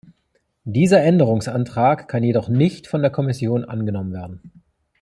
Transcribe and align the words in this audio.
Dieser 0.65 1.03
Änderungsantrag 1.03 2.07
kann 2.07 2.23
jedoch 2.23 2.49
nicht 2.49 2.87
von 2.87 3.03
der 3.03 3.11
Kommission 3.11 3.63
angenommen 3.65 4.13
werden. 4.13 4.41